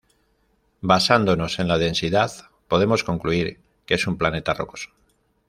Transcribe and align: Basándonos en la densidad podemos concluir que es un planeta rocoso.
Basándonos 0.81 1.59
en 1.59 1.67
la 1.67 1.77
densidad 1.77 2.31
podemos 2.67 3.03
concluir 3.03 3.59
que 3.85 3.93
es 3.93 4.07
un 4.07 4.17
planeta 4.17 4.55
rocoso. 4.55 4.89